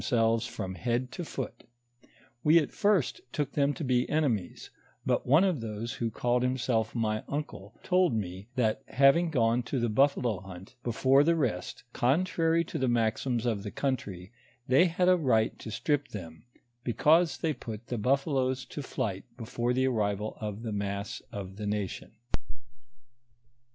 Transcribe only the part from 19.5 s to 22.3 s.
the arrival of the mass of the nation.